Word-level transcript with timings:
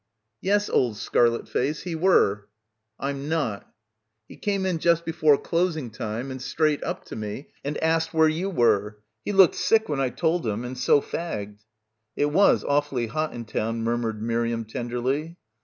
"Yes, 0.41 0.67
old 0.67 0.97
scarlet 0.97 1.47
face, 1.47 1.83
he 1.83 1.93
were." 1.93 2.47
"I'm 2.99 3.29
not." 3.29 3.71
"He 4.27 4.35
came 4.35 4.65
in 4.65 4.79
just 4.79 5.05
before 5.05 5.37
closing 5.37 5.91
time 5.91 6.31
and 6.31 6.41
straight 6.41 6.83
up 6.83 7.05
to 7.05 7.15
me 7.15 7.49
and 7.63 7.77
ast 7.83 8.11
where 8.11 8.27
you 8.27 8.49
were. 8.49 8.97
He 9.23 9.31
looked 9.31 9.53
sick 9.53 9.87
when 9.87 9.99
I 10.01 10.09
told 10.09 10.47
him, 10.47 10.65
and 10.65 10.75
so 10.75 11.01
fagged." 11.01 11.65
"It 12.15 12.31
was 12.31 12.63
awfully 12.63 13.05
hot 13.05 13.33
in 13.35 13.45
town," 13.45 13.83
murmured 13.83 14.23
Mir 14.23 14.43
iam 14.47 14.65
tenderly. 14.65 15.37